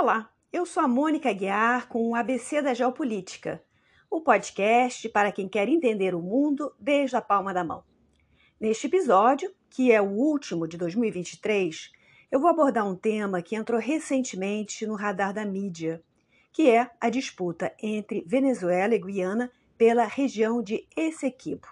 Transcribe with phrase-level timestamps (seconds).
[0.00, 3.60] Olá, eu sou a Mônica Guiar com o ABC da Geopolítica,
[4.08, 7.82] o podcast para quem quer entender o mundo desde a palma da mão.
[8.60, 11.90] Neste episódio, que é o último de 2023,
[12.30, 16.00] eu vou abordar um tema que entrou recentemente no radar da mídia,
[16.52, 21.66] que é a disputa entre Venezuela e Guiana pela região de Essequibo.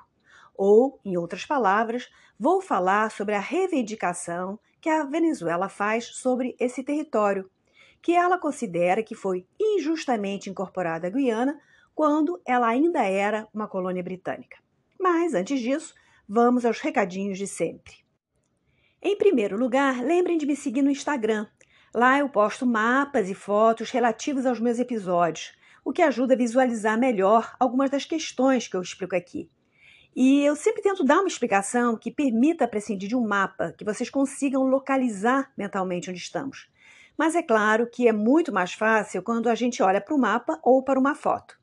[0.57, 6.83] Ou, em outras palavras, vou falar sobre a reivindicação que a Venezuela faz sobre esse
[6.83, 7.49] território
[8.07, 11.61] que ela considera que foi injustamente incorporada à Guiana
[11.93, 14.59] quando ela ainda era uma colônia britânica.
[14.97, 15.93] Mas, antes disso,
[16.29, 17.95] vamos aos recadinhos de sempre.
[19.03, 21.49] Em primeiro lugar, lembrem de me seguir no Instagram.
[21.93, 25.53] Lá eu posto mapas e fotos relativos aos meus episódios,
[25.85, 29.51] o que ajuda a visualizar melhor algumas das questões que eu explico aqui.
[30.15, 34.09] E eu sempre tento dar uma explicação que permita prescindir de um mapa, que vocês
[34.09, 36.69] consigam localizar mentalmente onde estamos.
[37.17, 40.61] Mas é claro que é muito mais fácil quando a gente olha para o mapa
[40.63, 41.59] ou para uma foto.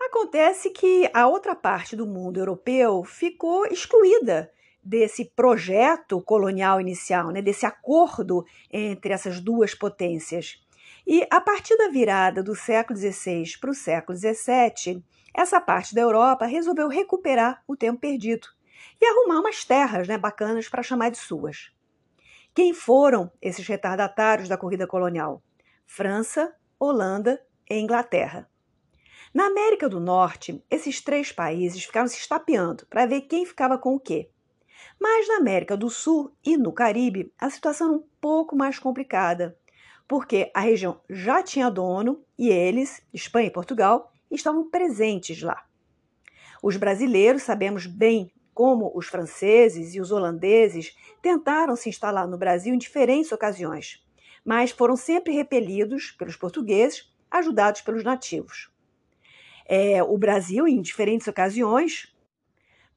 [0.00, 4.50] Acontece que a outra parte do mundo europeu ficou excluída
[4.88, 10.64] desse projeto colonial inicial, né, desse acordo entre essas duas potências.
[11.06, 15.04] E a partir da virada do século XVI para o século XVII,
[15.34, 18.48] essa parte da Europa resolveu recuperar o tempo perdido
[18.98, 21.70] e arrumar umas terras né, bacanas para chamar de suas.
[22.54, 25.42] Quem foram esses retardatários da corrida colonial?
[25.84, 27.38] França, Holanda
[27.68, 28.48] e Inglaterra.
[29.34, 33.94] Na América do Norte, esses três países ficaram se estapeando para ver quem ficava com
[33.94, 34.30] o quê.
[35.00, 39.56] Mas na América do Sul e no Caribe, a situação é um pouco mais complicada,
[40.06, 45.64] porque a região já tinha dono e eles, Espanha e Portugal, estavam presentes lá.
[46.62, 52.74] Os brasileiros sabemos bem como os franceses e os holandeses tentaram se instalar no Brasil
[52.74, 54.04] em diferentes ocasiões,
[54.44, 58.68] mas foram sempre repelidos pelos portugueses, ajudados pelos nativos.
[59.64, 62.12] É, o Brasil, em diferentes ocasiões,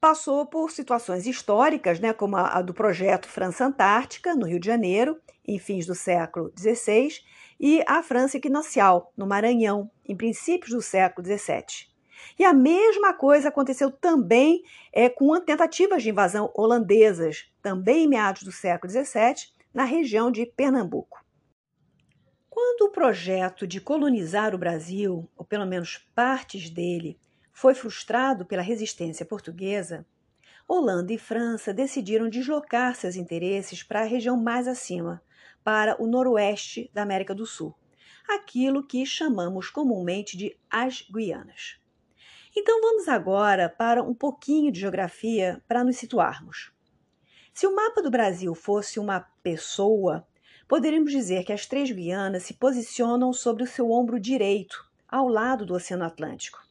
[0.01, 4.65] passou por situações históricas, né, como a, a do projeto França Antártica, no Rio de
[4.65, 7.19] Janeiro, em fins do século XVI,
[7.59, 11.91] e a França Equinocial, no Maranhão, em princípios do século XVII.
[12.39, 18.41] E a mesma coisa aconteceu também é, com tentativas de invasão holandesas, também em meados
[18.41, 21.23] do século XVII, na região de Pernambuco.
[22.49, 27.19] Quando o projeto de colonizar o Brasil, ou pelo menos partes dele,
[27.61, 30.03] foi frustrado pela resistência portuguesa,
[30.67, 35.21] Holanda e França decidiram deslocar seus interesses para a região mais acima,
[35.63, 37.75] para o noroeste da América do Sul,
[38.27, 41.79] aquilo que chamamos comumente de as Guianas.
[42.57, 46.71] Então vamos agora para um pouquinho de geografia para nos situarmos.
[47.53, 50.27] Se o mapa do Brasil fosse uma pessoa,
[50.67, 55.63] poderíamos dizer que as três Guianas se posicionam sobre o seu ombro direito, ao lado
[55.63, 56.70] do Oceano Atlântico.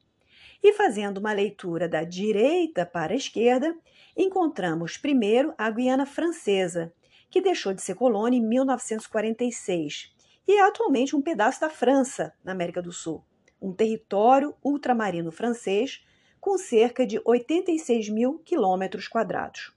[0.62, 3.74] E fazendo uma leitura da direita para a esquerda,
[4.16, 6.92] encontramos primeiro a Guiana Francesa,
[7.30, 10.12] que deixou de ser colônia em 1946
[10.46, 13.24] e é atualmente um pedaço da França, na América do Sul.
[13.62, 16.02] um território ultramarino francês
[16.40, 19.72] com cerca de 86 mil quilômetros quadrados.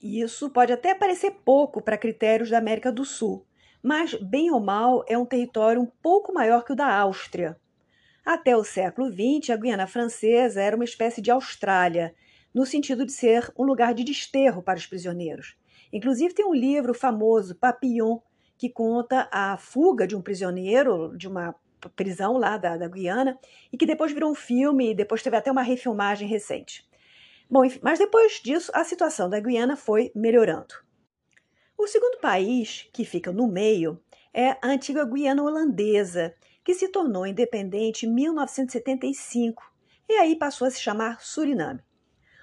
[0.00, 3.46] Isso pode até parecer pouco para critérios da América do Sul,
[3.82, 7.60] mas, bem ou mal, é um território um pouco maior que o da Áustria.
[8.28, 12.14] Até o século XX, a Guiana Francesa era uma espécie de Austrália,
[12.52, 15.56] no sentido de ser um lugar de desterro para os prisioneiros.
[15.90, 18.18] Inclusive, tem um livro famoso, Papillon,
[18.58, 21.54] que conta a fuga de um prisioneiro de uma
[21.96, 23.38] prisão lá da, da Guiana
[23.72, 26.86] e que depois virou um filme e depois teve até uma refilmagem recente.
[27.50, 30.74] Bom, enfim, mas depois disso, a situação da Guiana foi melhorando.
[31.78, 33.98] O segundo país, que fica no meio,
[34.34, 36.34] é a antiga Guiana Holandesa,
[36.68, 39.72] que se tornou independente em 1975
[40.06, 41.80] e aí passou a se chamar Suriname.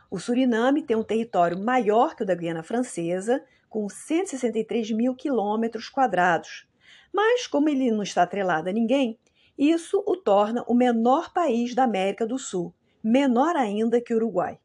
[0.10, 5.89] O Suriname tem um território maior que o da Guiana Francesa, com 163 mil quilômetros
[5.89, 6.68] quadrados.
[7.13, 9.19] Mas, como ele não está atrelado a ninguém,
[9.56, 12.74] isso o torna o menor país da América do Sul,
[13.04, 14.57] menor ainda que o Uruguai.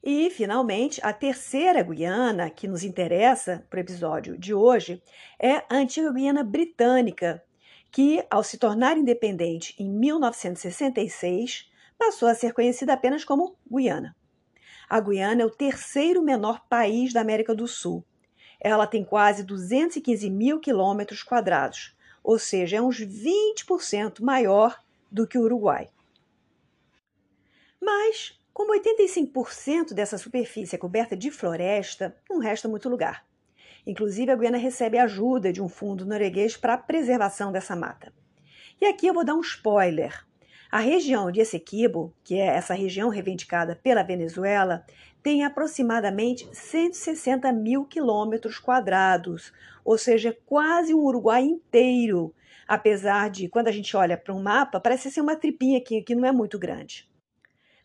[0.00, 5.02] E, finalmente, a terceira Guiana que nos interessa para o episódio de hoje
[5.36, 7.42] é a antiga Guiana Britânica,
[7.90, 14.14] que, ao se tornar independente em 1966, passou a ser conhecida apenas como Guiana.
[14.88, 18.04] A Guiana é o terceiro menor país da América do Sul.
[18.60, 24.78] Ela tem quase 215 mil quilômetros quadrados, ou seja, é uns 20% maior
[25.10, 25.88] do que o Uruguai.
[27.80, 33.27] Mas como 85% dessa superfície é coberta de floresta, não resta muito lugar.
[33.88, 38.12] Inclusive, a Guiana recebe ajuda de um fundo norueguês para a preservação dessa mata.
[38.78, 40.26] E aqui eu vou dar um spoiler.
[40.70, 44.84] A região de Essequibo, que é essa região reivindicada pela Venezuela,
[45.22, 52.34] tem aproximadamente 160 mil quilômetros quadrados, ou seja, quase um Uruguai inteiro.
[52.66, 56.14] Apesar de, quando a gente olha para um mapa, parece ser uma tripinha aqui, que
[56.14, 57.10] não é muito grande.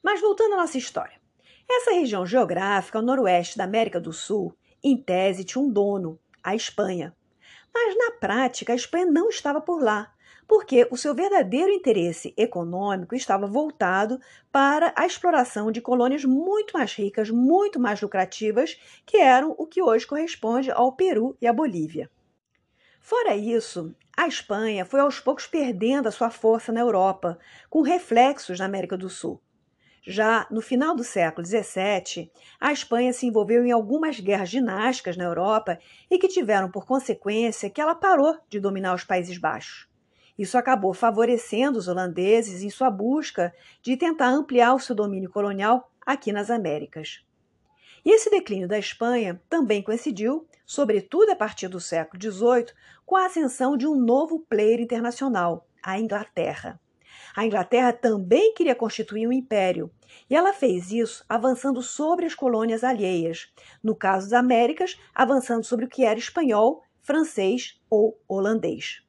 [0.04, 1.16] Mas voltando à nossa história.
[1.72, 6.56] Essa região geográfica ao noroeste da América do Sul, em tese, tinha um dono, a
[6.56, 7.16] Espanha.
[7.74, 10.14] Mas na prática, a Espanha não estava por lá,
[10.48, 14.20] porque o seu verdadeiro interesse econômico estava voltado
[14.52, 19.82] para a exploração de colônias muito mais ricas, muito mais lucrativas, que eram o que
[19.82, 22.10] hoje corresponde ao Peru e à Bolívia.
[23.00, 27.40] Fora isso, a Espanha foi aos poucos perdendo a sua força na Europa,
[27.70, 29.42] com reflexos na América do Sul.
[30.06, 32.30] Já no final do século XVII,
[32.60, 35.80] a Espanha se envolveu em algumas guerras dinásticas na Europa
[36.12, 39.88] e que tiveram por consequência que ela parou de dominar os Países Baixos.
[40.38, 45.90] Isso acabou favorecendo os holandeses em sua busca de tentar ampliar o seu domínio colonial
[46.06, 47.24] aqui nas Américas.
[48.04, 52.74] E esse declínio da Espanha também coincidiu, sobretudo a partir do século XVIII,
[53.06, 56.78] com a ascensão de um novo player internacional, a Inglaterra.
[57.36, 59.92] A Inglaterra também queria constituir um império,
[60.30, 63.52] e ela fez isso avançando sobre as colônias alheias,
[63.84, 69.04] no caso das Américas, avançando sobre o que era espanhol, francês ou holandês.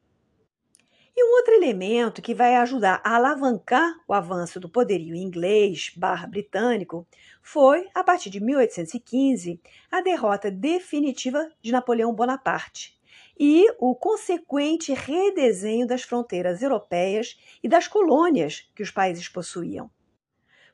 [1.17, 6.27] E um outro elemento que vai ajudar a alavancar o avanço do poderio inglês barra
[6.27, 7.07] britânico
[7.41, 9.61] foi, a partir de 1815,
[9.93, 12.99] a derrota definitiva de Napoleão Bonaparte,
[13.39, 19.91] e o consequente redesenho das fronteiras europeias e das colônias que os países possuíam.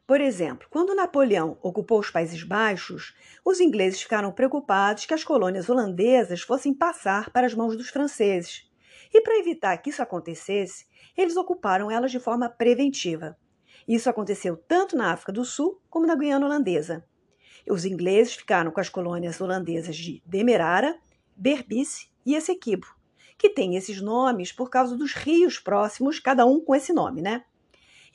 [0.07, 3.14] Por exemplo, quando Napoleão ocupou os Países Baixos,
[3.45, 8.69] os ingleses ficaram preocupados que as colônias holandesas fossem passar para as mãos dos franceses.
[9.14, 10.87] E para evitar que isso acontecesse,
[11.17, 13.37] eles ocuparam elas de forma preventiva.
[13.87, 17.07] Isso aconteceu tanto na África do Sul como na Guiana Holandesa.
[17.69, 20.99] Os ingleses ficaram com as colônias holandesas de Demerara,
[21.37, 22.87] Berbice e Essequibo,
[23.39, 27.45] que tem esses nomes por causa dos rios próximos, cada um com esse nome, né?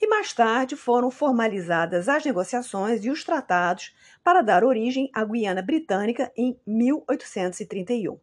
[0.02, 5.62] E mais tarde foram formalizadas as negociações e os tratados para dar origem à Guiana
[5.62, 8.20] Britânica em 1831.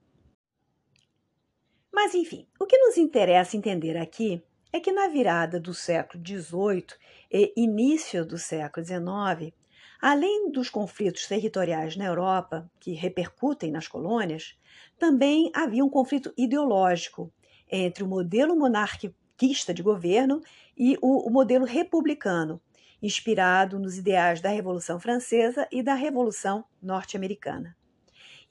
[1.92, 6.86] Mas enfim, o que nos interessa entender aqui é que na virada do século XVIII
[7.30, 9.52] e início do século XIX,
[10.02, 14.58] além dos conflitos territoriais na Europa, que repercutem nas colônias,
[14.98, 17.32] também havia um conflito ideológico
[17.70, 20.42] entre o modelo monarquista de governo
[20.76, 22.60] e o, o modelo republicano,
[23.00, 27.76] inspirado nos ideais da Revolução Francesa e da Revolução Norte-Americana.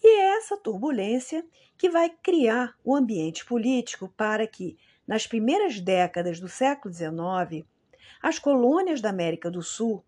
[0.01, 1.46] E é essa turbulência
[1.77, 7.67] que vai criar o ambiente político para que, nas primeiras décadas do século XIX,
[8.24, 10.01] as colônias da América do Sul,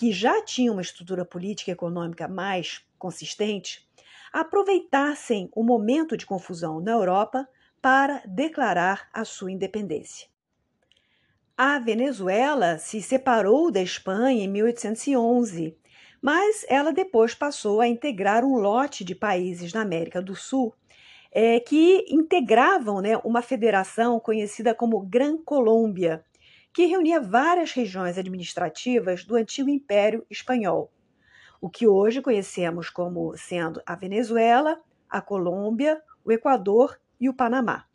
[0.00, 3.86] que já tinham uma estrutura política e econômica mais consistente,
[4.32, 7.46] aproveitassem o momento de confusão na Europa
[7.82, 10.26] para declarar a sua independência.
[11.54, 15.76] A Venezuela se separou da Espanha em 1811,
[16.22, 20.74] mas ela depois passou a integrar um lote de países na América do Sul
[21.30, 26.24] é, que integravam né, uma federação conhecida como Gran Colômbia,
[26.72, 30.90] que reunia várias regiões administrativas do antigo Império Espanhol,
[31.60, 37.86] o que hoje conhecemos como sendo a Venezuela, a Colômbia, o Equador e o Panamá.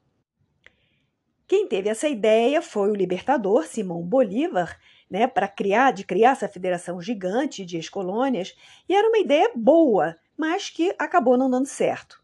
[1.47, 4.79] Quem teve essa ideia foi o libertador Simão Bolívar,
[5.09, 8.55] né, para criar, de criar essa federação gigante de ex-colônias,
[8.89, 12.23] e era uma ideia boa, mas que acabou não dando certo.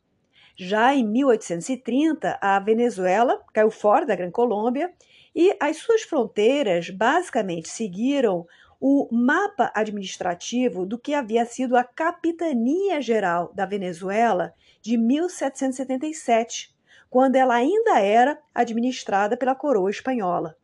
[0.55, 4.91] Já em 1830, a Venezuela caiu fora da Gran Colômbia
[5.35, 8.45] e as suas fronteiras basicamente seguiram
[8.79, 16.75] o mapa administrativo do que havia sido a Capitania Geral da Venezuela de 1777,
[17.09, 20.57] quando ela ainda era administrada pela coroa espanhola.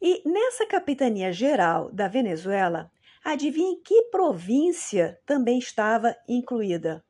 [0.00, 2.90] E nessa capitania geral da Venezuela,
[3.24, 7.04] adivinhe que província também estava incluída?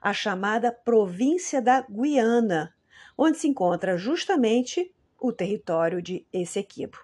[0.00, 2.74] A chamada província da Guiana,
[3.16, 6.98] onde se encontra justamente o território de Essequibo.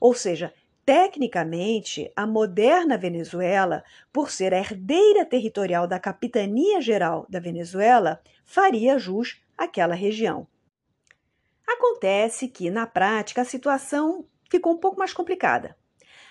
[0.00, 0.52] Ou seja,
[0.88, 8.98] Tecnicamente, a moderna Venezuela, por ser a herdeira territorial da Capitania Geral da Venezuela, faria
[8.98, 10.46] jus àquela região.
[11.66, 15.76] Acontece que, na prática, a situação ficou um pouco mais complicada.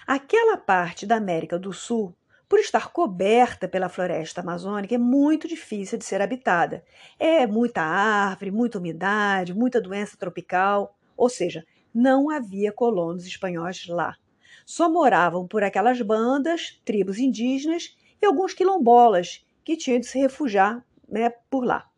[0.07, 2.17] Aquela parte da América do Sul,
[2.49, 6.83] por estar coberta pela floresta amazônica, é muito difícil de ser habitada.
[7.19, 14.15] É muita árvore, muita umidade, muita doença tropical, ou seja, não havia colonos espanhóis lá.
[14.65, 20.85] Só moravam por aquelas bandas, tribos indígenas e alguns quilombolas que tinham de se refugiar
[21.09, 21.89] né, por lá.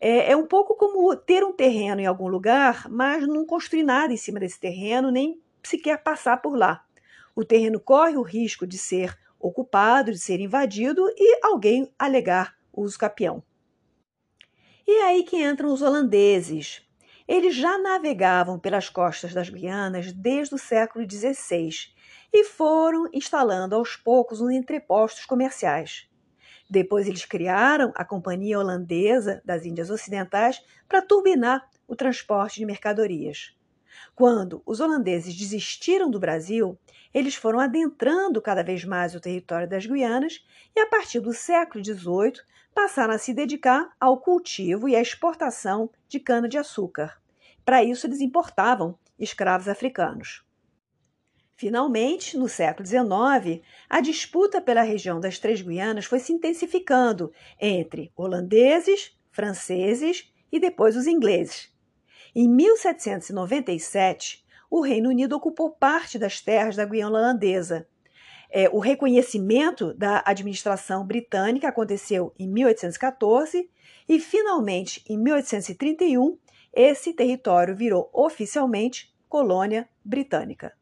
[0.00, 4.12] É, é um pouco como ter um terreno em algum lugar, mas não construir nada
[4.12, 6.84] em cima desse terreno, nem sequer passar por lá.
[7.34, 12.98] O terreno corre o risco de ser ocupado, de ser invadido e alguém alegar uso
[12.98, 13.42] capião.
[14.86, 16.82] E é aí que entram os holandeses,
[17.26, 21.70] eles já navegavam pelas costas das Guianas desde o século XVI
[22.32, 26.08] e foram instalando aos poucos os entrepostos comerciais.
[26.68, 33.54] Depois eles criaram a Companhia Holandesa das Índias Ocidentais para turbinar o transporte de mercadorias.
[34.14, 36.78] Quando os holandeses desistiram do Brasil,
[37.12, 41.84] eles foram adentrando cada vez mais o território das Guianas e, a partir do século
[41.84, 42.42] XVIII,
[42.74, 47.20] passaram a se dedicar ao cultivo e à exportação de cana-de-açúcar.
[47.64, 50.44] Para isso, eles importavam escravos africanos.
[51.56, 58.12] Finalmente, no século XIX, a disputa pela região das Três Guianas foi se intensificando entre
[58.16, 61.72] holandeses, franceses e depois os ingleses.
[62.34, 67.86] Em 1797, o Reino Unido ocupou parte das terras da Guiana holandesa
[68.50, 73.68] é, o reconhecimento da administração britânica aconteceu em 1814
[74.08, 76.38] e, finalmente, em 1831,
[76.72, 80.72] esse território virou oficialmente colônia britânica,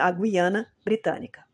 [0.00, 1.44] a Guiana Britânica.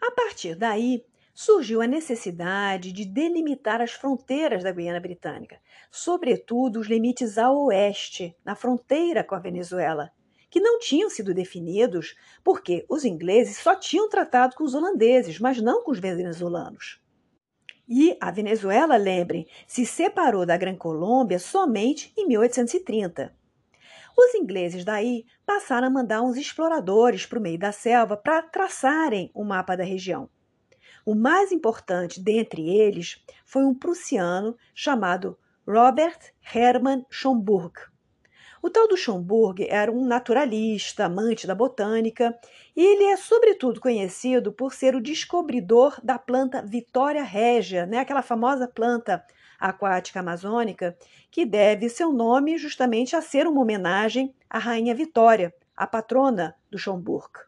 [0.00, 1.04] A partir daí,
[1.34, 8.36] surgiu a necessidade de delimitar as fronteiras da Guiana Britânica, sobretudo os limites a oeste,
[8.44, 10.12] na fronteira com a Venezuela,
[10.54, 15.60] que não tinham sido definidos porque os ingleses só tinham tratado com os holandeses, mas
[15.60, 17.02] não com os venezuelanos.
[17.88, 23.34] E a Venezuela, lembrem, se separou da Gran Colômbia somente em 1830.
[24.16, 29.32] Os ingleses daí passaram a mandar uns exploradores para o meio da selva para traçarem
[29.34, 30.30] o mapa da região.
[31.04, 37.92] O mais importante dentre eles foi um prussiano chamado Robert Hermann Schomburg.
[38.64, 42.34] O tal do Schomburg era um naturalista, amante da botânica,
[42.74, 47.98] e ele é sobretudo conhecido por ser o descobridor da planta Vitória régia, né?
[47.98, 49.22] aquela famosa planta
[49.60, 50.96] aquática amazônica,
[51.30, 56.78] que deve seu nome justamente a ser uma homenagem à Rainha Vitória, a patrona do
[56.78, 57.40] Schomburg.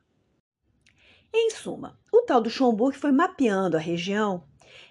[1.32, 4.44] Em suma, o tal do Schomburg foi mapeando a região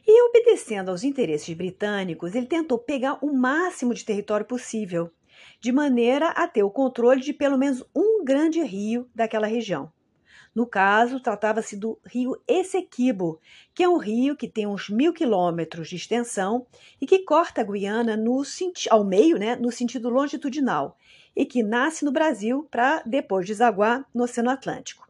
[0.08, 5.12] e, obedecendo aos interesses britânicos, ele tentou pegar o máximo de território possível
[5.60, 9.92] de maneira a ter o controle de pelo menos um grande rio daquela região.
[10.56, 13.42] No caso, tratava-se do rio Essequibo,
[13.74, 16.66] que é um rio que tem uns mil quilômetros de extensão
[17.02, 18.42] e que corta a Guiana no,
[18.90, 20.98] ao meio, né, no sentido longitudinal,
[21.36, 25.06] e que nasce no Brasil para depois desaguar no Oceano Atlântico.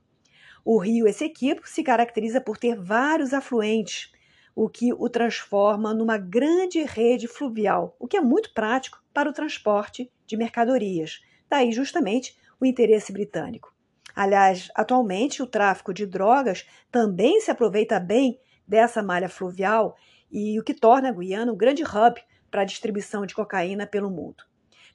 [0.63, 4.11] O rio Essequibo se caracteriza por ter vários afluentes,
[4.55, 9.33] o que o transforma numa grande rede fluvial, o que é muito prático para o
[9.33, 11.21] transporte de mercadorias.
[11.49, 13.73] Daí, justamente, o interesse britânico.
[14.15, 19.97] Aliás, atualmente o tráfico de drogas também se aproveita bem dessa malha fluvial
[20.31, 24.09] e o que torna a Guiana um grande hub para a distribuição de cocaína pelo
[24.09, 24.43] mundo.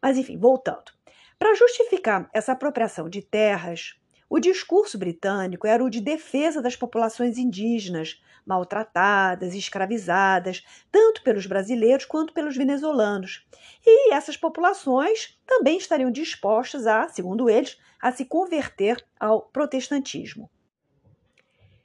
[0.02, 0.92] Mas enfim, voltando.
[1.38, 3.99] Para justificar essa apropriação de terras,
[4.30, 11.46] o discurso britânico era o de defesa das populações indígenas, maltratadas e escravizadas, tanto pelos
[11.46, 13.44] brasileiros quanto pelos venezuelanos.
[13.84, 20.48] E essas populações também estariam dispostas a, segundo eles, a se converter ao protestantismo.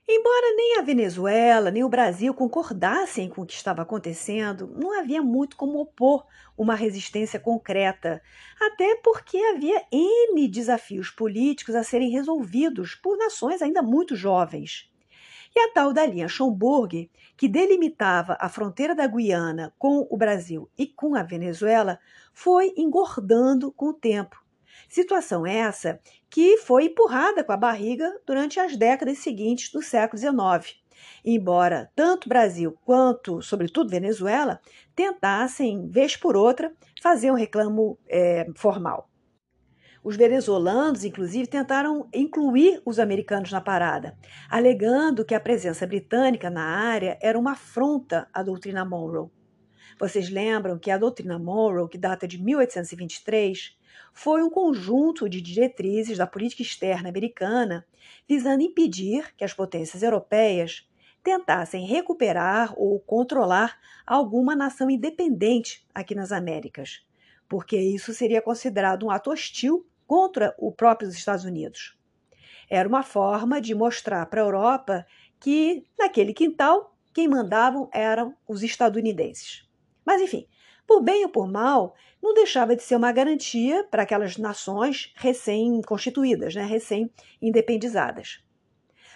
[0.07, 5.19] Embora nem a Venezuela nem o Brasil concordassem com o que estava acontecendo, não havia
[5.19, 8.21] muito como opor uma resistência concreta,
[8.61, 14.91] até porque havia N desafios políticos a serem resolvidos por nações ainda muito jovens.
[15.55, 20.69] E a tal da linha Schomburg, que delimitava a fronteira da Guiana com o Brasil
[20.77, 21.99] e com a Venezuela,
[22.31, 24.44] foi engordando com o tempo
[24.89, 25.99] Situação essa
[26.29, 30.75] que foi empurrada com a barriga durante as décadas seguintes do século XIX.
[31.23, 34.59] Embora tanto Brasil quanto, sobretudo, Venezuela
[34.95, 39.09] tentassem, vez por outra, fazer um reclamo é, formal.
[40.03, 44.15] Os venezuelanos, inclusive, tentaram incluir os americanos na parada,
[44.47, 49.31] alegando que a presença britânica na área era uma afronta à doutrina Monroe.
[49.99, 53.75] Vocês lembram que a doutrina Monroe, que data de 1823,
[54.15, 57.85] foi um conjunto de diretrizes da política externa americana
[58.27, 60.89] visando impedir que as potências europeias
[61.21, 67.05] tentassem recuperar ou controlar alguma nação independente aqui nas Américas,
[67.49, 71.97] porque isso seria considerado um ato hostil contra os próprios Estados Unidos.
[72.69, 75.05] Era uma forma de mostrar para a Europa
[75.41, 79.67] que, naquele quintal, quem mandavam eram os estadunidenses.
[80.05, 80.47] Mas, enfim,
[80.87, 86.55] por bem ou por mal, não deixava de ser uma garantia para aquelas nações recém-constituídas,
[86.55, 88.43] né, recém-independizadas.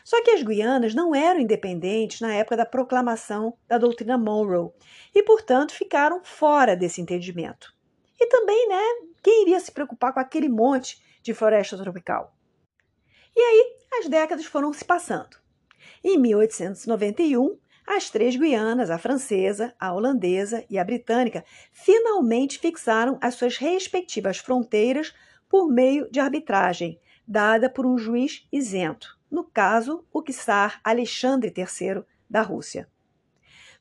[0.04, 4.72] Só que as Guianas não eram independentes na época da proclamação da doutrina Monroe
[5.14, 7.74] e, portanto, ficaram fora desse entendimento.
[8.20, 8.82] E também, né,
[9.22, 12.36] quem iria se preocupar com aquele monte de floresta tropical?
[13.36, 15.38] E aí as décadas foram se passando.
[16.04, 17.58] Em 1891,
[17.92, 24.38] as três Guianas, a francesa, a holandesa e a britânica, finalmente fixaram as suas respectivas
[24.38, 25.12] fronteiras
[25.50, 32.04] por meio de arbitragem, dada por um juiz isento, no caso, o czar Alexandre III
[32.30, 32.88] da Rússia.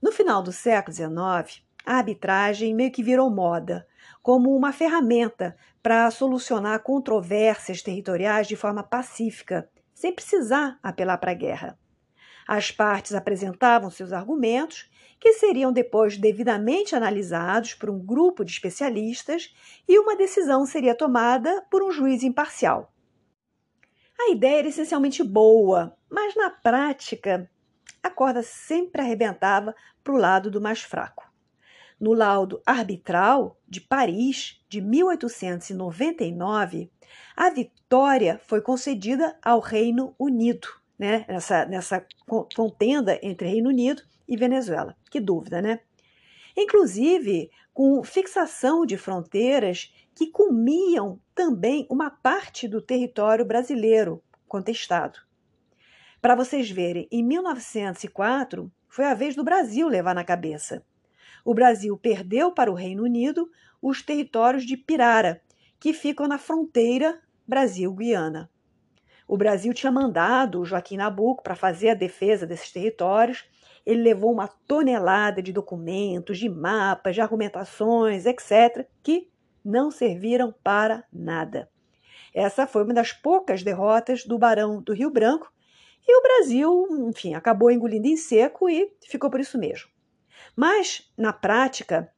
[0.01, 3.87] No final do século XIX, a arbitragem meio que virou moda,
[4.23, 11.35] como uma ferramenta para solucionar controvérsias territoriais de forma pacífica, sem precisar apelar para a
[11.35, 11.79] guerra.
[12.49, 19.55] As partes apresentavam seus argumentos, que seriam depois devidamente analisados por um grupo de especialistas
[19.87, 22.91] e uma decisão seria tomada por um juiz imparcial.
[24.19, 27.51] A ideia era essencialmente boa, mas na prática
[28.03, 31.31] a corda sempre arrebentava para o lado do mais fraco.
[32.01, 36.91] No laudo arbitral de Paris de 1899,
[37.37, 42.05] a vitória foi concedida ao Reino Unido né, nessa, nessa
[42.55, 44.97] contenda entre Reino Unido e Venezuela.
[45.11, 45.81] Que dúvida, né?
[46.57, 55.21] Inclusive com fixação de fronteiras que comiam também uma parte do território brasileiro contestado.
[56.21, 60.85] Para vocês verem, em 1904 foi a vez do Brasil levar na cabeça.
[61.45, 63.49] O Brasil perdeu para o Reino Unido
[63.81, 65.41] os territórios de Pirara,
[65.79, 68.51] que ficam na fronteira Brasil-Guiana.
[69.29, 73.45] O Brasil tinha mandado o Joaquim Nabuco para fazer a defesa desses territórios.
[73.85, 79.31] Ele levou uma tonelada de documentos, de mapas, de argumentações, etc., que
[79.63, 81.69] não serviram para nada.
[82.33, 85.53] Essa foi uma das poucas derrotas do Barão do Rio Branco
[86.07, 89.91] e o Brasil, enfim, acabou engolindo em seco e ficou por isso mesmo.
[90.57, 92.11] Mas, na prática,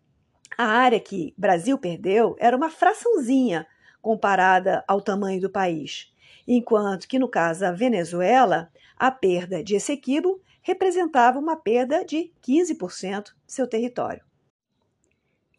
[0.57, 3.67] a área que Brasil perdeu era uma fraçãozinha
[4.01, 6.11] comparada ao tamanho do país
[6.47, 13.25] enquanto que no caso da Venezuela, a perda de Essequibo representava uma perda de 15%
[13.25, 14.23] de seu território.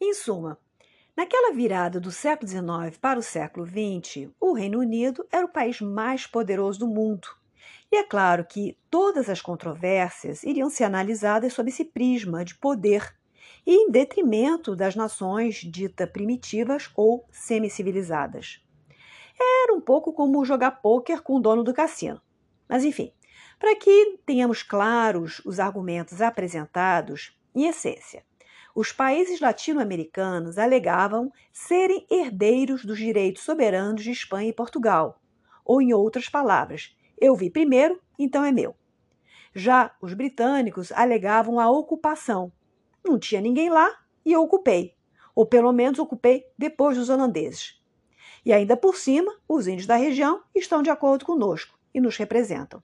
[0.00, 0.58] Em suma,
[1.16, 5.80] naquela virada do século XIX para o século XX, o Reino Unido era o país
[5.80, 7.28] mais poderoso do mundo.
[7.90, 13.14] E é claro que todas as controvérsias iriam ser analisadas sob esse prisma de poder
[13.66, 18.60] e em detrimento das nações ditas primitivas ou semicivilizadas.
[19.64, 22.20] Era um pouco como jogar pôquer com o dono do cassino.
[22.68, 23.12] Mas enfim,
[23.58, 28.24] para que tenhamos claros os argumentos apresentados, em essência,
[28.74, 35.20] os países latino-americanos alegavam serem herdeiros dos direitos soberanos de Espanha e Portugal,
[35.64, 38.74] ou, em outras palavras, eu vi primeiro, então é meu.
[39.54, 42.50] Já os britânicos alegavam a ocupação.
[43.04, 43.90] Não tinha ninguém lá
[44.24, 44.96] e eu ocupei,
[45.34, 47.81] ou pelo menos ocupei depois dos holandeses.
[48.44, 52.82] E ainda por cima, os índios da região estão de acordo conosco e nos representam.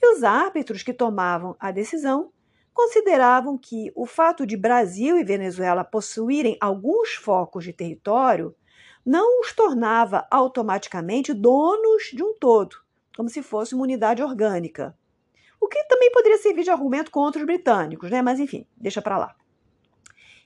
[0.00, 2.32] E os árbitros que tomavam a decisão
[2.72, 8.54] consideravam que o fato de Brasil e Venezuela possuírem alguns focos de território
[9.04, 12.76] não os tornava automaticamente donos de um todo,
[13.16, 14.96] como se fosse uma unidade orgânica.
[15.60, 18.22] O que também poderia servir de argumento contra os britânicos, né?
[18.22, 19.34] Mas enfim, deixa para lá.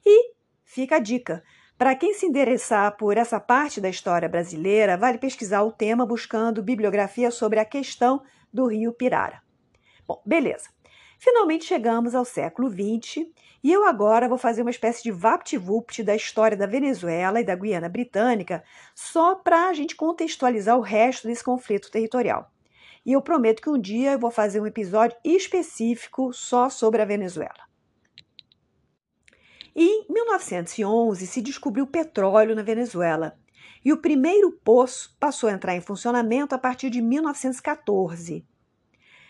[0.07, 0.33] E
[0.65, 1.45] fica a dica:
[1.83, 6.63] para quem se interessar por essa parte da história brasileira, vale pesquisar o tema buscando
[6.63, 9.43] bibliografia sobre a questão do rio Pirara.
[10.07, 10.69] Bom, beleza.
[11.19, 13.27] Finalmente chegamos ao século XX
[13.65, 17.57] e eu agora vou fazer uma espécie de vapt-vupt da história da Venezuela e da
[17.57, 18.63] Guiana Britânica
[18.95, 22.49] só para a gente contextualizar o resto desse conflito territorial.
[23.05, 27.05] E eu prometo que um dia eu vou fazer um episódio específico só sobre a
[27.05, 27.72] Venezuela.
[29.75, 33.39] Em 1911 se descobriu petróleo na Venezuela.
[33.85, 38.45] E o primeiro poço passou a entrar em funcionamento a partir de 1914.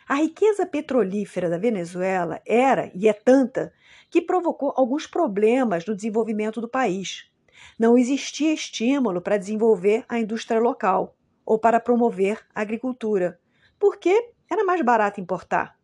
[0.09, 3.73] A riqueza petrolífera da Venezuela era e é tanta
[4.11, 7.31] que provocou alguns problemas no desenvolvimento do país.
[7.79, 13.39] Não existia estímulo para desenvolver a indústria local ou para promover a agricultura,
[13.79, 15.79] porque era mais barato importar.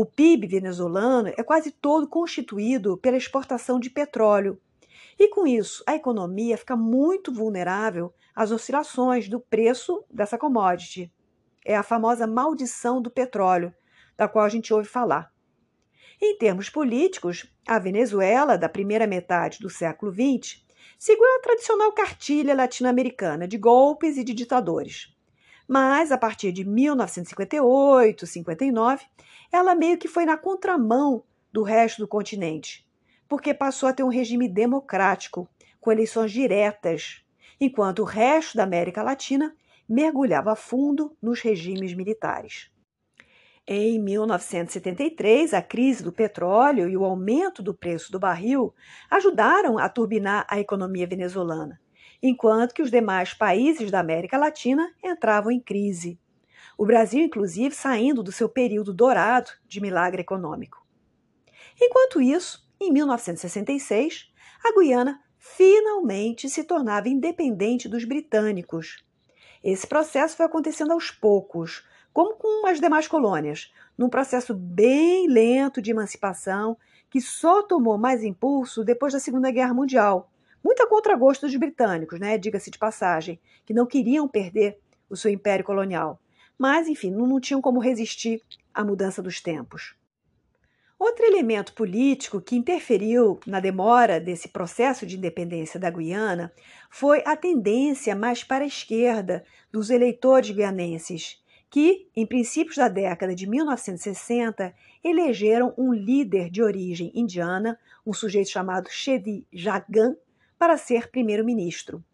[0.00, 4.58] O PIB venezuelano é quase todo constituído pela exportação de petróleo.
[5.18, 11.12] E com isso, a economia fica muito vulnerável às oscilações do preço dessa commodity.
[11.62, 13.74] É a famosa maldição do petróleo,
[14.16, 15.30] da qual a gente ouve falar.
[16.18, 20.64] Em termos políticos, a Venezuela, da primeira metade do século XX,
[20.98, 25.14] seguiu a tradicional cartilha latino-americana de golpes e de ditadores.
[25.72, 29.04] Mas, a partir de 1958, 59,
[29.52, 32.84] ela meio que foi na contramão do resto do continente,
[33.28, 35.48] porque passou a ter um regime democrático,
[35.80, 37.24] com eleições diretas,
[37.60, 39.54] enquanto o resto da América Latina
[39.88, 42.68] mergulhava fundo nos regimes militares.
[43.64, 48.74] Em 1973, a crise do petróleo e o aumento do preço do barril
[49.08, 51.80] ajudaram a turbinar a economia venezuelana
[52.22, 56.18] enquanto que os demais países da América Latina entravam em crise.
[56.76, 60.84] O Brasil, inclusive, saindo do seu período dourado de milagre econômico.
[61.80, 64.32] Enquanto isso, em 1966,
[64.64, 69.04] a Guiana finalmente se tornava independente dos britânicos.
[69.62, 75.80] Esse processo foi acontecendo aos poucos, como com as demais colônias, num processo bem lento
[75.80, 76.76] de emancipação
[77.10, 80.29] que só tomou mais impulso depois da Segunda Guerra Mundial,
[80.62, 85.30] muito a contragosto dos britânicos, né, diga-se de passagem, que não queriam perder o seu
[85.30, 86.20] império colonial.
[86.58, 88.42] Mas, enfim, não, não tinham como resistir
[88.72, 89.94] à mudança dos tempos.
[90.98, 96.52] Outro elemento político que interferiu na demora desse processo de independência da Guiana
[96.90, 99.42] foi a tendência mais para a esquerda
[99.72, 107.10] dos eleitores guianenses, que, em princípios da década de 1960, elegeram um líder de origem
[107.14, 110.14] indiana, um sujeito chamado Chedi Jagan,
[110.60, 112.04] para ser primeiro-ministro.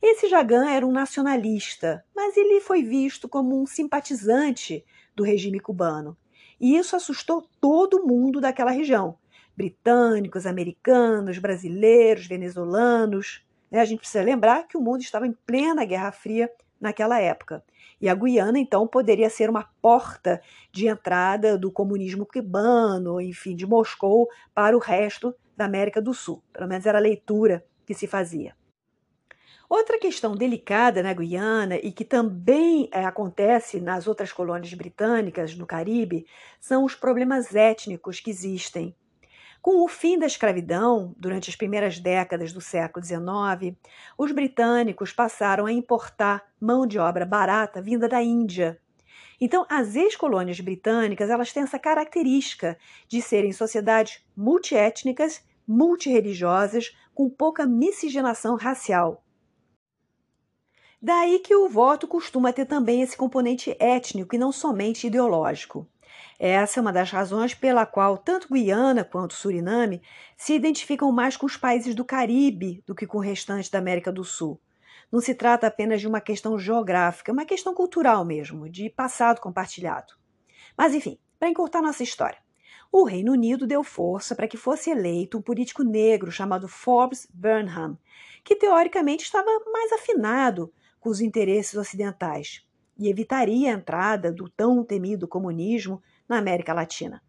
[0.00, 6.16] Esse Jagan era um nacionalista, mas ele foi visto como um simpatizante do regime cubano.
[6.60, 9.18] E isso assustou todo mundo daquela região:
[9.56, 13.44] britânicos, americanos, brasileiros, venezuelanos.
[13.68, 13.80] Né?
[13.80, 16.48] A gente precisa lembrar que o mundo estava em plena Guerra Fria
[16.80, 17.64] naquela época.
[18.00, 23.66] E a Guiana, então, poderia ser uma porta de entrada do comunismo cubano, enfim, de
[23.66, 26.42] Moscou para o resto da América do Sul.
[26.52, 28.54] Pelo menos era a leitura que se fazia.
[29.68, 35.66] Outra questão delicada na Guiana e que também é, acontece nas outras colônias britânicas no
[35.66, 36.26] Caribe
[36.60, 38.94] são os problemas étnicos que existem.
[39.62, 43.74] Com o fim da escravidão, durante as primeiras décadas do século XIX,
[44.18, 48.78] os britânicos passaram a importar mão de obra barata vinda da Índia.
[49.40, 57.66] Então, as ex-colônias britânicas elas têm essa característica de serem sociedades multiétnicas, multireligiosas, com pouca
[57.66, 59.24] miscigenação racial.
[61.00, 65.86] Daí que o voto costuma ter também esse componente étnico e não somente ideológico.
[66.38, 70.02] Essa é uma das razões pela qual tanto Guiana quanto Suriname
[70.36, 74.10] se identificam mais com os países do Caribe do que com o restante da América
[74.10, 74.60] do Sul.
[75.14, 79.40] Não se trata apenas de uma questão geográfica, é uma questão cultural mesmo, de passado
[79.40, 80.12] compartilhado.
[80.76, 82.38] Mas enfim, para encurtar nossa história.
[82.90, 87.96] O Reino Unido deu força para que fosse eleito um político negro chamado Forbes Burnham,
[88.42, 92.66] que teoricamente estava mais afinado com os interesses ocidentais.
[92.98, 97.22] e evitaria a entrada do tão temido comunismo na América Latina.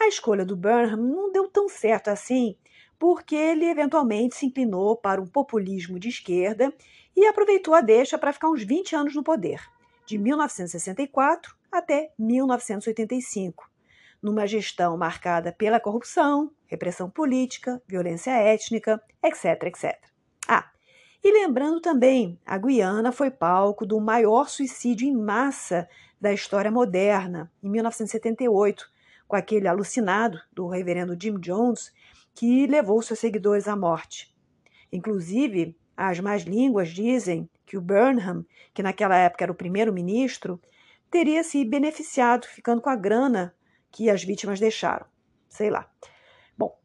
[0.00, 2.56] A escolha do Burnham não deu tão certo assim,
[2.98, 6.72] porque ele eventualmente se inclinou para um populismo de esquerda
[7.16, 9.60] e aproveitou a deixa para ficar uns 20 anos no poder,
[10.06, 13.70] de 1964 até 1985,
[14.22, 19.98] numa gestão marcada pela corrupção, repressão política, violência étnica, etc, etc.
[20.48, 20.70] Ah,
[21.22, 25.88] e lembrando também, a Guiana foi palco do maior suicídio em massa
[26.20, 28.88] da história moderna, em 1978,
[29.26, 31.92] com aquele alucinado do reverendo Jim Jones,
[32.36, 34.32] que levou seus seguidores à morte.
[34.92, 38.44] Inclusive, as más línguas dizem que o Burnham,
[38.74, 40.60] que naquela época era o primeiro-ministro,
[41.10, 43.56] teria se beneficiado ficando com a grana
[43.90, 45.06] que as vítimas deixaram.
[45.48, 45.90] Sei lá.
[46.58, 46.78] Bom,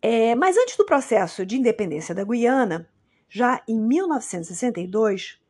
[0.00, 2.88] é, mas antes do processo de independência da Guiana,
[3.28, 5.40] já em 1962,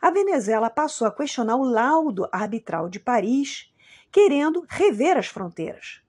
[0.00, 3.70] a Venezuela passou a questionar o laudo arbitral de Paris,
[4.10, 6.00] querendo rever as fronteiras.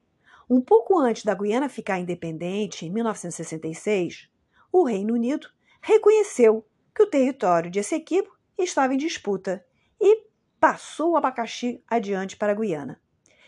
[0.53, 4.29] Um pouco antes da Guiana ficar independente, em 1966,
[4.69, 5.47] o Reino Unido
[5.81, 9.65] reconheceu que o território de Essequibo estava em disputa
[9.97, 10.25] e
[10.59, 13.01] passou o abacaxi adiante para a Guiana.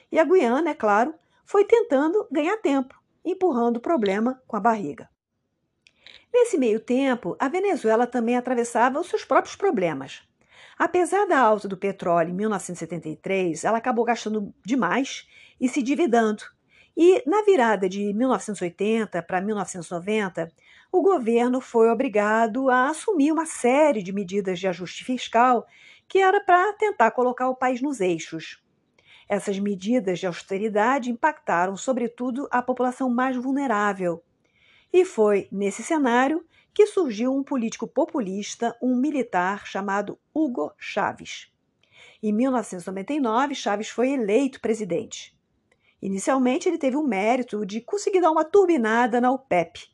[0.10, 1.14] E a Guiana, é claro,
[1.46, 5.10] foi tentando ganhar tempo, empurrando o problema com a barriga.
[6.34, 10.24] Nesse meio tempo, a Venezuela também atravessava os seus próprios problemas.
[10.80, 15.28] Apesar da alta do petróleo em 1973, ela acabou gastando demais
[15.60, 16.46] e se dividando.
[16.96, 20.52] E na virada de 1980 para 1990,
[20.92, 25.66] o governo foi obrigado a assumir uma série de medidas de ajuste fiscal
[26.08, 28.62] que era para tentar colocar o país nos eixos.
[29.28, 34.24] Essas medidas de austeridade impactaram, sobretudo, a população mais vulnerável.
[34.92, 41.52] E foi nesse cenário que surgiu um político populista, um militar chamado Hugo Chávez.
[42.22, 45.36] Em 1999, Chávez foi eleito presidente.
[46.04, 49.88] Inicialmente, ele teve o mérito de conseguir dar uma turbinada na OPEP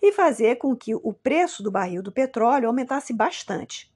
[0.00, 3.92] e fazer com que o preço do barril do petróleo aumentasse bastante.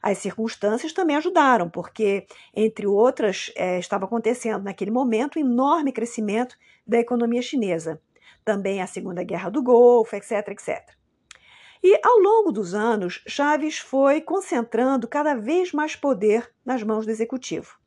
[0.00, 6.56] As circunstâncias também ajudaram, porque, entre outras, é, estava acontecendo naquele momento um enorme crescimento
[6.86, 8.00] da economia chinesa.
[8.44, 10.88] Também a Segunda Guerra do Golfo, etc, etc.
[11.82, 17.10] E ao longo dos anos, Chaves foi concentrando cada vez mais poder nas mãos do
[17.10, 17.81] executivo.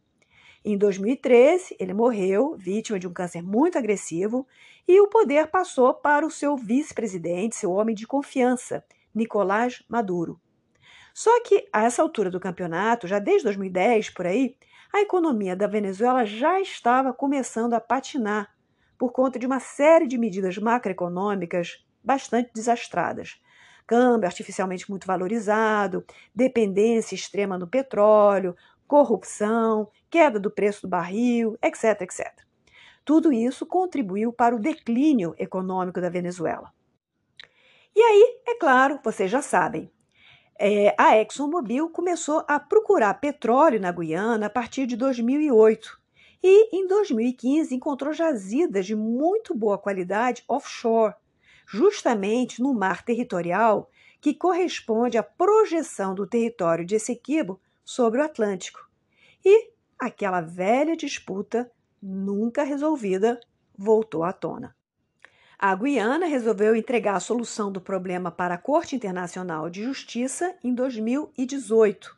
[0.68, 4.48] Em 2013, ele morreu, vítima de um câncer muito agressivo,
[4.88, 10.42] e o poder passou para o seu vice-presidente, seu homem de confiança, Nicolás Maduro.
[11.14, 14.58] Só que a essa altura do campeonato, já desde 2010 por aí,
[14.92, 18.52] a economia da Venezuela já estava começando a patinar
[18.98, 23.40] por conta de uma série de medidas macroeconômicas bastante desastradas.
[23.86, 28.56] Câmbio artificialmente muito valorizado, dependência extrema no petróleo,
[28.88, 32.34] corrupção, queda do preço do barril, etc, etc.
[33.04, 36.72] Tudo isso contribuiu para o declínio econômico da Venezuela.
[37.96, 39.92] E aí, é claro, vocês já sabem,
[40.58, 46.00] é, a ExxonMobil começou a procurar petróleo na Guiana a partir de 2008
[46.42, 51.14] e, em 2015, encontrou jazidas de muito boa qualidade offshore,
[51.68, 53.90] justamente no mar territorial
[54.22, 58.90] que corresponde à projeção do território de Essequibo sobre o Atlântico.
[59.46, 61.72] E aquela velha disputa,
[62.02, 63.40] nunca resolvida,
[63.78, 64.76] voltou à tona.
[65.58, 70.74] A Guiana resolveu entregar a solução do problema para a Corte Internacional de Justiça em
[70.74, 72.18] 2018.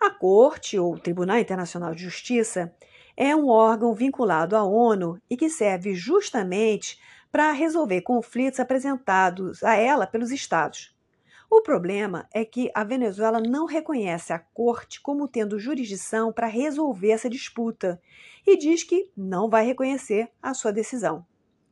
[0.00, 2.72] A Corte, ou Tribunal Internacional de Justiça,
[3.16, 7.00] é um órgão vinculado à ONU e que serve justamente
[7.32, 10.96] para resolver conflitos apresentados a ela pelos Estados.
[11.50, 17.10] O problema é que a Venezuela não reconhece a Corte como tendo jurisdição para resolver
[17.10, 18.00] essa disputa
[18.46, 21.24] e diz que não vai reconhecer a sua decisão.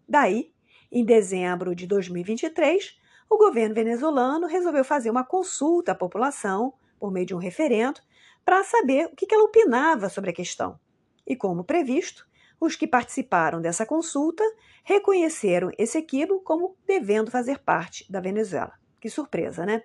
[0.08, 0.52] Daí
[0.90, 2.96] em dezembro de 2023,
[3.28, 8.00] o governo venezuelano resolveu fazer uma consulta à população, por meio de um referendo,
[8.44, 10.78] para saber o que ela opinava sobre a questão.
[11.26, 12.26] E, como previsto,
[12.60, 14.44] os que participaram dessa consulta
[14.84, 18.72] reconheceram esse equívoco como devendo fazer parte da Venezuela.
[19.06, 19.84] Que surpresa, né?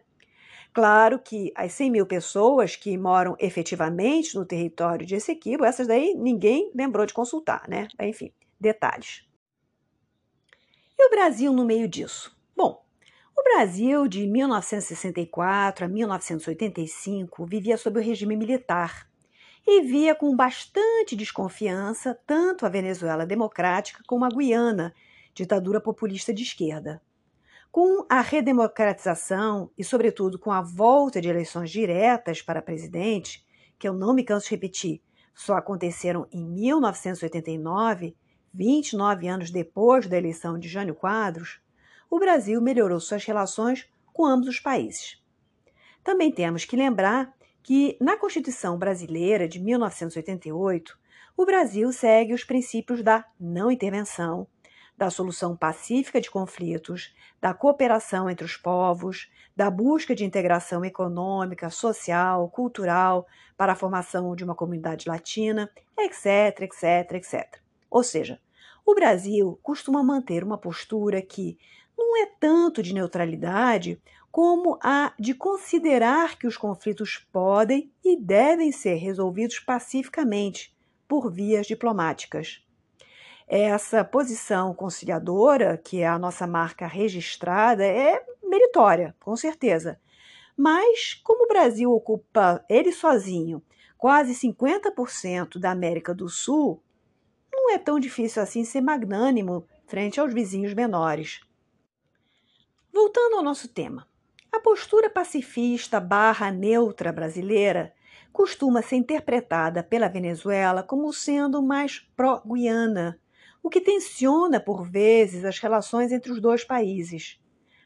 [0.73, 6.15] Claro que as 100 mil pessoas que moram efetivamente no território de Essequibo, essas daí
[6.15, 7.87] ninguém lembrou de consultar, né?
[8.01, 9.23] Enfim, detalhes.
[10.97, 12.35] E o Brasil no meio disso?
[12.57, 12.83] Bom,
[13.37, 19.07] o Brasil de 1964 a 1985 vivia sob o regime militar
[19.67, 24.95] e via com bastante desconfiança tanto a Venezuela democrática como a Guiana,
[25.35, 26.99] ditadura populista de esquerda.
[27.71, 33.45] Com a redemocratização e, sobretudo, com a volta de eleições diretas para presidente,
[33.79, 35.01] que eu não me canso de repetir,
[35.33, 38.15] só aconteceram em 1989,
[38.53, 41.61] 29 anos depois da eleição de Jânio Quadros,
[42.09, 45.23] o Brasil melhorou suas relações com ambos os países.
[46.03, 50.99] Também temos que lembrar que, na Constituição Brasileira de 1988,
[51.37, 54.45] o Brasil segue os princípios da não intervenção,
[55.01, 57.11] da solução pacífica de conflitos,
[57.41, 63.25] da cooperação entre os povos, da busca de integração econômica, social, cultural
[63.57, 67.59] para a formação de uma comunidade latina, etc, etc, etc.
[67.89, 68.39] Ou seja,
[68.85, 71.57] o Brasil costuma manter uma postura que
[71.97, 73.99] não é tanto de neutralidade
[74.31, 81.65] como a de considerar que os conflitos podem e devem ser resolvidos pacificamente por vias
[81.65, 82.61] diplomáticas
[83.53, 89.99] essa posição conciliadora, que é a nossa marca registrada, é meritória, com certeza.
[90.55, 93.61] Mas, como o Brasil ocupa ele sozinho
[93.97, 96.81] quase 50% da América do Sul,
[97.51, 101.41] não é tão difícil assim ser magnânimo frente aos vizinhos menores.
[102.89, 104.07] Voltando ao nosso tema,
[104.49, 107.93] a postura pacifista barra neutra brasileira
[108.31, 113.19] costuma ser interpretada pela Venezuela como sendo mais pró-Guiana
[113.63, 117.39] o que tensiona, por vezes, as relações entre os dois países,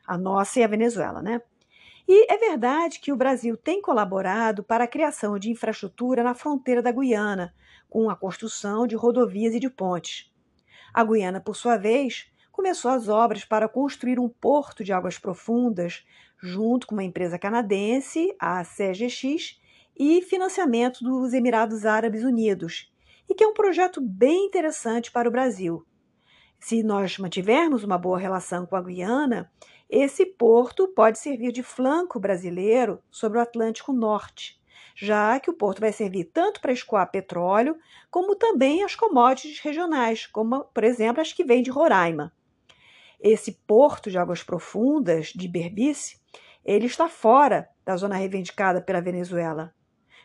[0.08, 1.42] a nossa e a Venezuela, né?
[2.08, 6.82] E é verdade que o Brasil tem colaborado para a criação de infraestrutura na fronteira
[6.82, 7.54] da Guiana,
[7.90, 10.32] com a construção de rodovias e de pontes.
[10.94, 16.06] A Guiana, por sua vez, começou as obras para construir um porto de águas profundas,
[16.42, 19.60] junto com uma empresa canadense, a CGX,
[19.98, 22.94] e financiamento dos Emirados Árabes Unidos,
[23.30, 25.86] e que é um projeto bem interessante para o Brasil.
[26.60, 29.52] Se nós mantivermos uma boa relação com a Guiana,
[29.90, 34.60] esse porto pode servir de flanco brasileiro sobre o Atlântico Norte,
[34.96, 37.78] já que o porto vai servir tanto para escoar petróleo,
[38.10, 42.34] como também as commodities regionais, como, por exemplo, as que vêm de Roraima.
[43.20, 46.20] Esse porto de águas profundas de Berbice,
[46.64, 49.74] ele está fora da zona reivindicada pela Venezuela.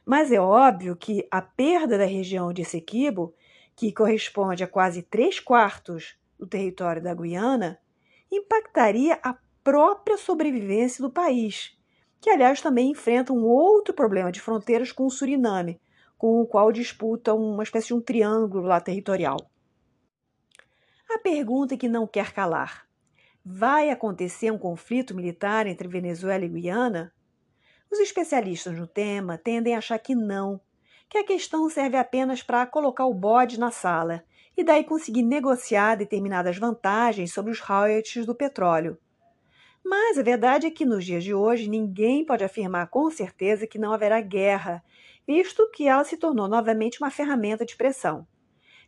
[0.04, 3.34] Mas é óbvio que a perda da região de Essequibo,
[3.76, 7.78] que corresponde a quase três quartos do território da Guiana,
[8.30, 11.76] impactaria a própria sobrevivência do país,
[12.20, 15.80] que aliás também enfrenta um outro problema de fronteiras com o Suriname,
[16.16, 19.38] com o qual disputa uma espécie de um triângulo lá territorial.
[21.08, 22.86] A pergunta que não quer calar:
[23.44, 27.12] vai acontecer um conflito militar entre Venezuela e Guiana?
[27.90, 30.60] Os especialistas no tema tendem a achar que não,
[31.08, 34.22] que a questão serve apenas para colocar o bode na sala
[34.56, 38.96] e daí conseguir negociar determinadas vantagens sobre os royalties do petróleo.
[39.84, 43.78] Mas a verdade é que nos dias de hoje ninguém pode afirmar com certeza que
[43.78, 44.84] não haverá guerra,
[45.26, 48.26] visto que ela se tornou novamente uma ferramenta de pressão.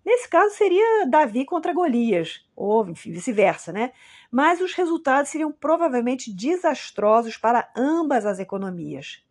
[0.04, 3.92] Nesse caso, seria Davi contra Golias, ou vice-versa, né?
[4.32, 9.22] Mas os resultados seriam provavelmente desastrosos para ambas as economias.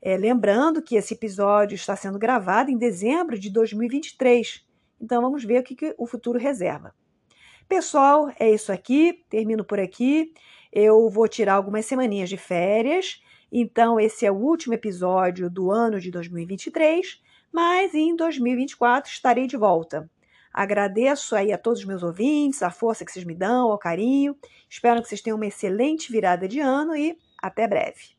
[0.00, 4.64] É, lembrando que esse episódio está sendo gravado em dezembro de 2023,
[5.00, 6.94] então vamos ver o que, que o futuro reserva.
[7.68, 10.32] Pessoal, é isso aqui, termino por aqui.
[10.72, 15.98] Eu vou tirar algumas semaninhas de férias, então esse é o último episódio do ano
[15.98, 20.10] de 2023 mas em 2024 estarei de volta.
[20.56, 24.34] Agradeço aí a todos os meus ouvintes, a força que vocês me dão, o carinho.
[24.70, 28.15] Espero que vocês tenham uma excelente virada de ano e até breve.